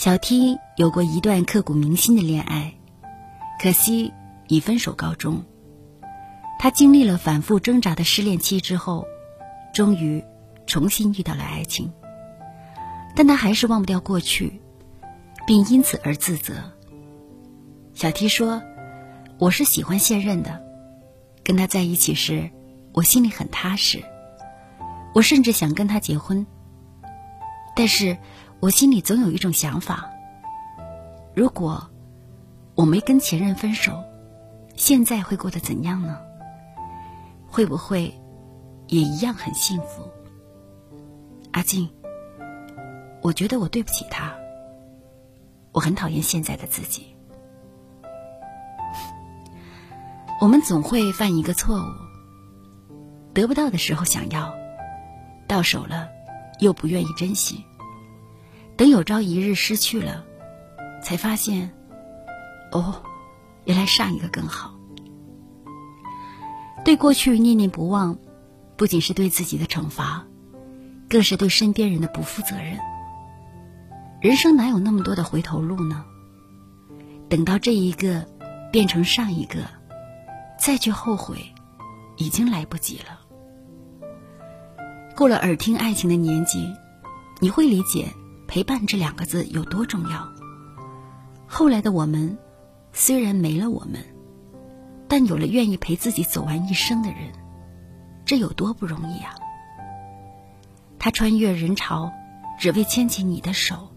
[0.00, 2.72] 小 T 有过一段刻骨铭心的恋爱，
[3.60, 4.14] 可惜
[4.48, 5.44] 以分手告终。
[6.58, 9.04] 他经历了反复挣扎的失恋期之后，
[9.74, 10.24] 终于
[10.66, 11.92] 重新遇到了爱情。
[13.14, 14.62] 但他还是忘不掉过去，
[15.46, 16.54] 并因此而自责。
[17.92, 18.62] 小 T 说
[19.38, 20.62] ：“我是喜欢现任的，
[21.44, 22.50] 跟他在一起时，
[22.94, 24.02] 我心里很踏实，
[25.14, 26.46] 我甚至想跟他结婚。
[27.76, 28.16] 但是。”
[28.60, 30.10] 我心里总有一种想法：
[31.34, 31.88] 如果
[32.74, 34.04] 我没跟前任分手，
[34.76, 36.18] 现在会过得怎样呢？
[37.48, 38.14] 会不会
[38.88, 40.02] 也一样很幸福？
[41.52, 41.88] 阿静，
[43.22, 44.30] 我觉得我对不起他。
[45.72, 47.16] 我很讨厌现在的自己。
[50.38, 51.88] 我们总会犯一个错误：
[53.32, 54.54] 得不到的时候想要，
[55.48, 56.10] 到手了
[56.58, 57.64] 又不愿意珍惜。
[58.80, 60.24] 等有朝一日失去了，
[61.02, 61.70] 才发现，
[62.72, 63.02] 哦，
[63.64, 64.74] 原来上一个更好。
[66.82, 68.16] 对过去念念不忘，
[68.78, 70.24] 不仅是对自己的惩罚，
[71.10, 72.78] 更是对身边人的不负责任。
[74.22, 76.02] 人生哪有那么多的回头路呢？
[77.28, 78.26] 等到这一个
[78.72, 79.58] 变成上一个，
[80.58, 81.36] 再去后悔，
[82.16, 83.20] 已经来不及了。
[85.14, 86.66] 过了耳听爱情的年纪，
[87.40, 88.08] 你会理解。
[88.50, 90.28] 陪伴这两个字有多重要？
[91.46, 92.36] 后来的我们，
[92.92, 94.04] 虽然没了我们，
[95.06, 97.30] 但有了愿意陪自己走完一生的人，
[98.24, 99.36] 这有多不容易啊！
[100.98, 102.10] 他穿越人潮，
[102.58, 103.88] 只为牵起你的手。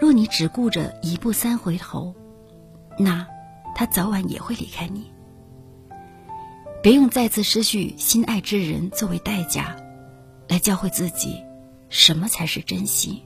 [0.00, 2.16] 若你只顾着一步三回头，
[2.98, 3.24] 那
[3.76, 5.12] 他早晚也会离开你。
[6.82, 9.76] 别用再次失去心爱之人作为代价，
[10.48, 11.40] 来教会自己
[11.88, 13.22] 什么才是珍惜。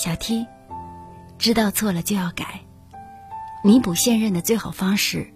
[0.00, 0.46] 小 T，
[1.36, 2.62] 知道错了就要改。
[3.62, 5.30] 弥补现任的最好方式，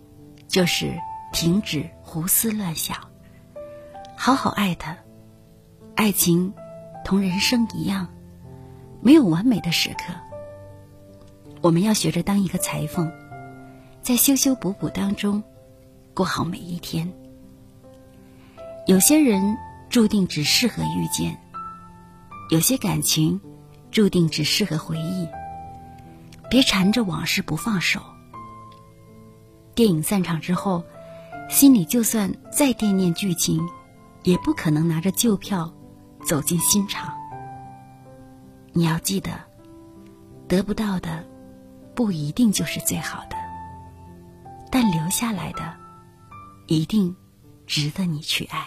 [0.48, 0.98] 就是
[1.34, 2.96] 停止胡思乱想，
[4.16, 4.96] 好好爱他。
[5.94, 6.54] 爱情
[7.04, 8.08] 同人生一样，
[9.02, 10.14] 没有完美的时刻。
[11.60, 13.12] 我们要学着当一个裁缝，
[14.00, 15.44] 在修修补补当中，
[16.14, 17.12] 过好每一天。
[18.86, 19.58] 有些人
[19.90, 21.38] 注定只适合遇见，
[22.48, 23.38] 有些感情。
[23.94, 25.28] 注定只适合回忆，
[26.50, 28.02] 别缠着往事不放手。
[29.72, 30.82] 电影散场之后，
[31.48, 33.64] 心里就算再惦念剧情，
[34.24, 35.72] 也不可能拿着旧票
[36.26, 37.14] 走进新场。
[38.72, 39.30] 你要记得，
[40.48, 41.24] 得不到的
[41.94, 43.36] 不一定就是最好的，
[44.72, 45.72] 但留下来的
[46.66, 47.14] 一定
[47.64, 48.66] 值得你去爱。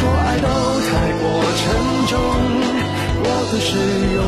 [0.00, 1.22] 说爱都太过
[1.60, 1.62] 沉
[2.08, 2.16] 重？
[3.22, 3.76] 过度使
[4.16, 4.18] 用，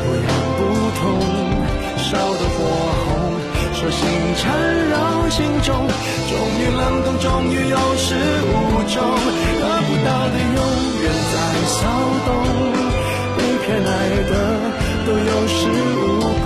[0.00, 0.26] 不痒
[0.56, 0.60] 不
[0.98, 1.04] 痛，
[1.98, 2.58] 烧得火
[3.04, 3.06] 红，
[3.74, 4.00] 手心
[4.38, 4.42] 缠
[4.88, 4.94] 绕
[5.28, 5.68] 心中，
[6.30, 8.16] 终于冷冻，终于有始
[8.48, 8.50] 无
[8.88, 8.96] 终，
[9.60, 10.60] 得不到的永
[11.02, 11.34] 远在
[11.66, 11.78] 骚
[12.24, 12.28] 动，
[13.36, 13.92] 被偏爱
[14.30, 14.32] 的
[15.04, 15.52] 都有恃
[15.98, 16.01] 无